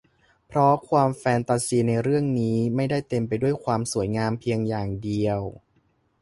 [0.47, 5.39] เพราะความแฟนตาซีในเรื่องนี้ไม่ได้เต็มไปด้วยความสวยงามเพียงอย่างเดียว